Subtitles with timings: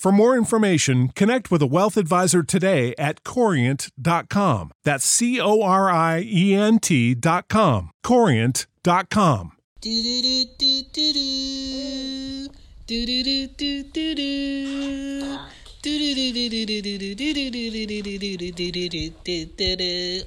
[0.00, 4.72] For more information, connect with a wealth advisor today at corient.com.
[4.82, 7.90] That's C O R I E N T.com.
[8.02, 9.52] Corient.com.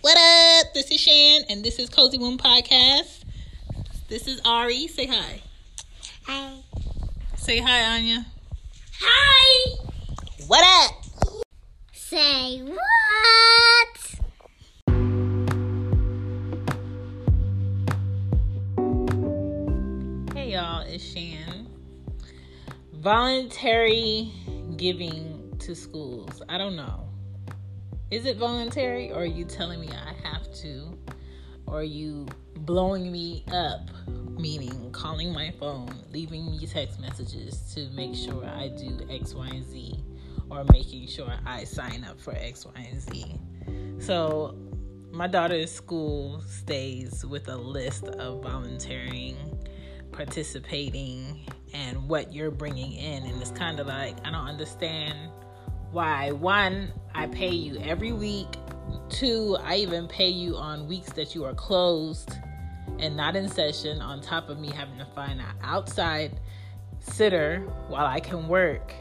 [0.00, 0.74] What up?
[0.74, 3.24] This is Shan, and this is Cozy Womb Podcast.
[4.06, 4.86] This is Ari.
[4.86, 5.40] Say hi.
[6.22, 6.52] Hi.
[7.34, 8.26] Say hi, Anya.
[8.98, 9.76] Hi.
[10.46, 11.04] What up?
[11.92, 12.78] Say what?
[20.34, 20.80] Hey, y'all.
[20.86, 21.66] It's Shan.
[22.94, 24.32] Voluntary
[24.78, 26.40] giving to schools.
[26.48, 27.10] I don't know.
[28.10, 30.96] Is it voluntary, or are you telling me I have to?
[31.66, 33.90] Or are you blowing me up,
[34.38, 39.46] meaning calling my phone, leaving me text messages to make sure I do X, Y,
[39.46, 40.02] and Z,
[40.50, 43.36] or making sure I sign up for X, Y, and Z?
[43.98, 44.56] So,
[45.12, 49.36] my daughter's school stays with a list of volunteering,
[50.12, 53.24] participating, and what you're bringing in.
[53.24, 55.30] And it's kind of like, I don't understand
[55.90, 56.32] why.
[56.32, 58.48] One, I pay you every week.
[59.08, 62.36] Two, I even pay you on weeks that you are closed
[62.98, 66.40] and not in session, on top of me having to find an outside
[67.00, 68.92] sitter while I can work.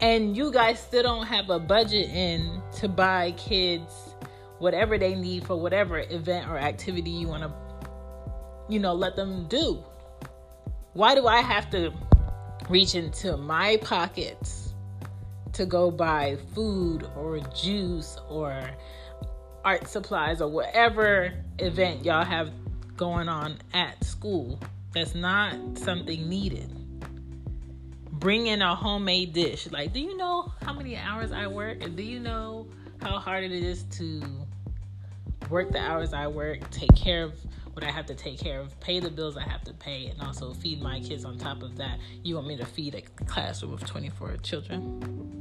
[0.00, 3.92] And you guys still don't have a budget in to buy kids
[4.58, 7.52] whatever they need for whatever event or activity you want to,
[8.68, 9.82] you know, let them do.
[10.92, 11.92] Why do I have to
[12.68, 14.74] reach into my pockets
[15.52, 18.70] to go buy food or juice or
[19.64, 22.50] art supplies or whatever event y'all have
[23.00, 24.60] going on at school
[24.92, 26.70] that's not something needed?
[28.12, 29.70] Bring in a homemade dish.
[29.70, 31.82] Like, do you know how many hours I work?
[31.82, 32.68] And do you know
[33.00, 34.22] how hard it is to
[35.48, 37.32] work the hours I work, take care of
[37.72, 40.20] what I have to take care of, pay the bills I have to pay, and
[40.20, 41.98] also feed my kids on top of that.
[42.22, 45.40] You want me to feed a classroom of 24 children?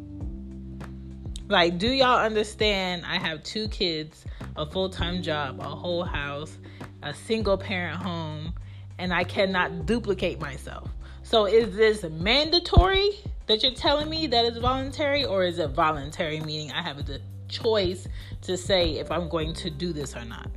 [1.49, 3.05] Like, do y'all understand?
[3.05, 4.23] I have two kids,
[4.55, 6.57] a full time job, a whole house,
[7.03, 8.53] a single parent home,
[8.97, 10.89] and I cannot duplicate myself.
[11.23, 13.11] So, is this mandatory
[13.47, 17.21] that you're telling me that it's voluntary, or is it voluntary, meaning I have the
[17.47, 18.07] choice
[18.43, 20.49] to say if I'm going to do this or not?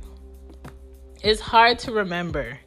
[1.21, 2.59] It's hard to remember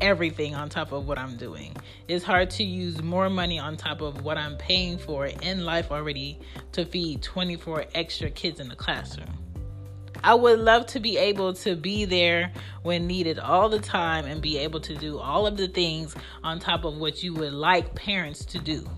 [0.00, 1.76] everything on top of what I'm doing.
[2.08, 5.90] It's hard to use more money on top of what I'm paying for in life
[5.90, 6.40] already
[6.72, 9.43] to feed 24 extra kids in the classroom.
[10.24, 12.50] I would love to be able to be there
[12.82, 16.60] when needed all the time and be able to do all of the things on
[16.60, 18.88] top of what you would like parents to do.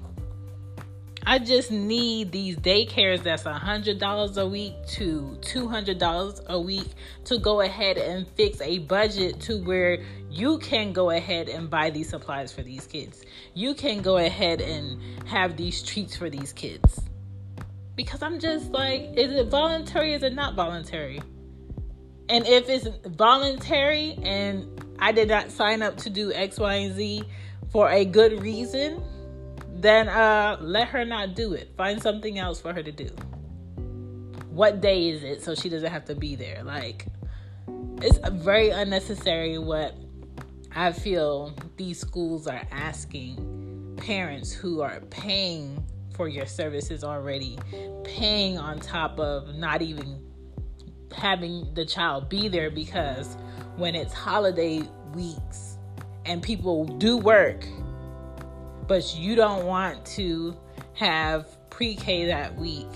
[1.26, 6.90] I just need these daycares that's $100 a week to $200 a week
[7.24, 9.98] to go ahead and fix a budget to where
[10.30, 13.24] you can go ahead and buy these supplies for these kids.
[13.52, 17.00] You can go ahead and have these treats for these kids.
[17.96, 20.12] Because I'm just like, is it voluntary?
[20.12, 21.20] Is it not voluntary?
[22.28, 26.94] And if it's voluntary and I did not sign up to do X, Y, and
[26.94, 27.24] Z
[27.70, 29.02] for a good reason,
[29.80, 31.72] then uh let her not do it.
[31.76, 33.08] Find something else for her to do.
[34.50, 36.62] What day is it so she doesn't have to be there?
[36.64, 37.06] Like
[38.02, 39.94] it's very unnecessary what
[40.74, 45.85] I feel these schools are asking parents who are paying
[46.16, 47.58] for your services already,
[48.04, 50.20] paying on top of not even
[51.14, 53.36] having the child be there because
[53.76, 54.82] when it's holiday
[55.14, 55.78] weeks
[56.24, 57.64] and people do work,
[58.86, 60.56] but you don't want to
[60.94, 62.88] have pre K that week.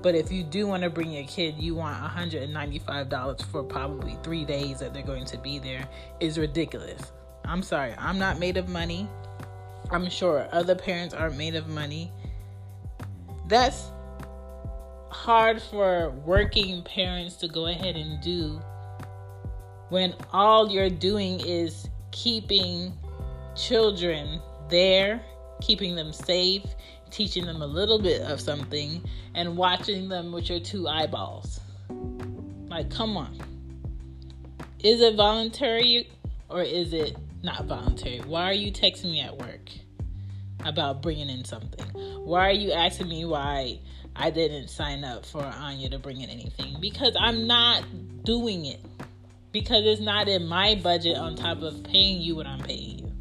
[0.00, 4.44] But if you do want to bring your kid, you want $195 for probably three
[4.44, 5.88] days that they're going to be there
[6.20, 7.12] is ridiculous.
[7.44, 9.08] I'm sorry, I'm not made of money.
[9.90, 12.12] I'm sure other parents aren't made of money.
[13.48, 13.90] That's
[15.08, 18.60] hard for working parents to go ahead and do
[19.88, 22.92] when all you're doing is keeping
[23.56, 25.22] children there,
[25.62, 26.62] keeping them safe,
[27.10, 29.02] teaching them a little bit of something,
[29.34, 31.60] and watching them with your two eyeballs.
[32.68, 33.38] Like, come on.
[34.84, 36.10] Is it voluntary
[36.50, 38.20] or is it not voluntary?
[38.20, 39.70] Why are you texting me at work
[40.64, 41.84] about bringing in something?
[42.24, 43.80] Why are you asking me why
[44.16, 46.76] I didn't sign up for Anya to bring in anything?
[46.80, 47.84] Because I'm not
[48.24, 48.80] doing it.
[49.52, 53.12] Because it's not in my budget on top of paying you what I'm paying you.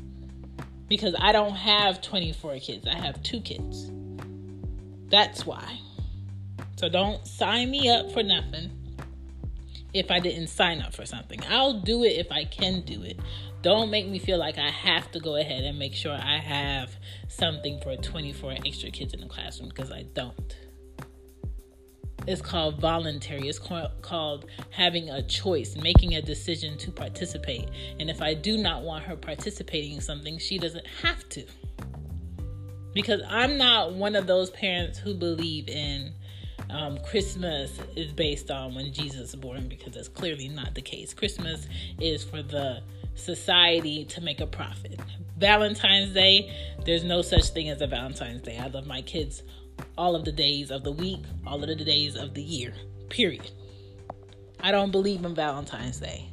[0.87, 3.91] Because I don't have 24 kids, I have two kids.
[5.09, 5.79] That's why.
[6.77, 8.71] So don't sign me up for nothing
[9.93, 11.39] if I didn't sign up for something.
[11.49, 13.19] I'll do it if I can do it.
[13.67, 16.95] Don't make me feel like I have to go ahead and make sure I have
[17.27, 20.55] something for 24 extra kids in the classroom because I don't.
[22.25, 23.49] It's called voluntary.
[23.49, 27.67] It's called having a choice, making a decision to participate.
[27.99, 31.45] And if I do not want her participating in something, she doesn't have to.
[32.93, 36.13] Because I'm not one of those parents who believe in
[36.69, 41.13] um, Christmas is based on when Jesus is born, because that's clearly not the case.
[41.13, 41.67] Christmas
[41.99, 42.81] is for the
[43.17, 44.99] society to make a profit.
[45.37, 46.51] Valentine's Day,
[46.85, 48.57] there's no such thing as a Valentine's Day.
[48.57, 49.43] I love my kids
[49.97, 52.73] all of the days of the week, all of the days of the year,
[53.09, 53.51] period.
[54.59, 56.25] I don't believe in Valentine's Day.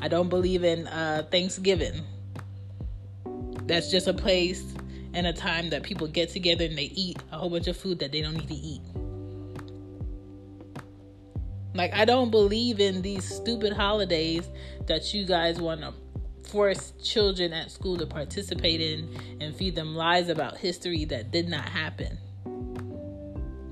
[0.00, 2.02] I don't believe in uh, Thanksgiving.
[3.66, 4.74] That's just a place
[5.14, 8.00] and a time that people get together and they eat a whole bunch of food
[8.00, 8.82] that they don't need to eat.
[11.74, 14.48] Like, I don't believe in these stupid holidays
[14.86, 15.92] that you guys want to
[16.46, 19.08] force children at school to participate in
[19.40, 22.18] and feed them lies about history that did not happen.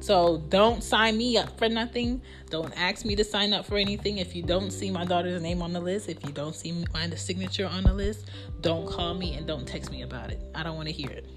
[0.01, 2.23] So don't sign me up for nothing.
[2.51, 4.19] Don't ask me to sign up for anything.
[4.19, 7.09] If you don't see my daughter's name on the list, if you don't see my
[7.11, 8.29] signature on the list,
[8.63, 10.41] don't call me and don't text me about it.
[10.57, 11.29] I don't want to hear it.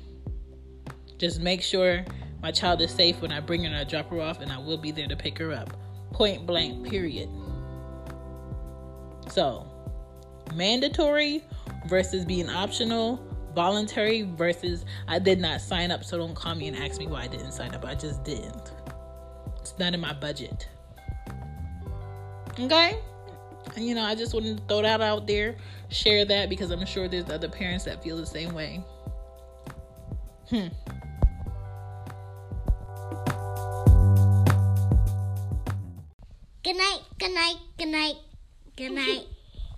[1.19, 2.03] Just make sure
[2.41, 4.57] my child is safe when I bring her and I drop her off, and I
[4.57, 5.77] will be there to pick her up.
[6.11, 7.29] Point blank, period.
[9.31, 9.67] So,
[10.53, 11.43] mandatory
[11.87, 13.25] versus being optional
[13.55, 17.23] voluntary versus I did not sign up, so don't call me and ask me why
[17.23, 17.85] I didn't sign up.
[17.85, 18.73] I just didn't.
[19.61, 20.67] It's not in my budget.
[22.59, 22.99] Okay?
[23.75, 25.55] And you know, I just wanted to throw that out there,
[25.89, 28.83] share that because I'm sure there's other parents that feel the same way.
[30.49, 30.67] Hmm.
[36.63, 38.15] Good night, good night, good night,
[38.75, 39.27] good night.